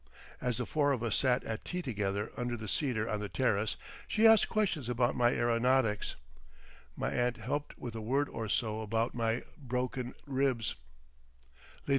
As 0.41 0.57
the 0.57 0.65
four 0.65 0.91
of 0.93 1.03
us 1.03 1.15
sat 1.15 1.43
at 1.43 1.63
tea 1.63 1.83
together 1.83 2.31
under 2.35 2.57
the 2.57 2.67
cedar 2.67 3.07
on 3.07 3.19
the 3.19 3.29
terrace 3.29 3.77
she 4.07 4.25
asked 4.25 4.49
questions 4.49 4.89
about 4.89 5.15
my 5.15 5.31
aeronautics. 5.31 6.15
My 6.95 7.11
aunt 7.11 7.37
helped 7.37 7.77
with 7.77 7.93
a 7.93 8.01
word 8.01 8.27
or 8.27 8.49
so 8.49 8.81
about 8.81 9.13
my 9.13 9.43
broken 9.61 10.15
ribs. 10.25 10.73